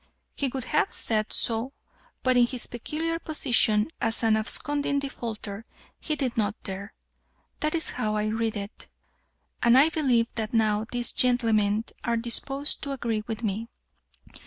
[0.33, 1.73] He would have said so,
[2.23, 5.63] but in his peculiar position as an absconding defaulter
[5.99, 6.95] he did not dare.
[7.59, 8.87] That is how I read it,
[9.61, 13.67] and I believe that now these gentlemen are disposed to agree with me."